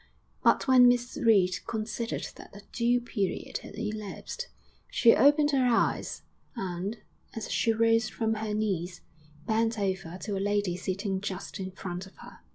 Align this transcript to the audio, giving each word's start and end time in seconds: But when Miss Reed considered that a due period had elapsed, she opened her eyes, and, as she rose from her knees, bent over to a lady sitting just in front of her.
But 0.43 0.67
when 0.67 0.87
Miss 0.87 1.15
Reed 1.17 1.59
considered 1.67 2.29
that 2.35 2.55
a 2.55 2.63
due 2.71 2.99
period 2.99 3.59
had 3.59 3.75
elapsed, 3.77 4.47
she 4.89 5.15
opened 5.15 5.51
her 5.51 5.67
eyes, 5.67 6.23
and, 6.55 6.97
as 7.35 7.51
she 7.51 7.71
rose 7.71 8.09
from 8.09 8.33
her 8.33 8.55
knees, 8.55 9.01
bent 9.45 9.77
over 9.77 10.17
to 10.21 10.35
a 10.35 10.39
lady 10.39 10.75
sitting 10.75 11.21
just 11.21 11.59
in 11.59 11.69
front 11.69 12.07
of 12.07 12.15
her. 12.17 12.39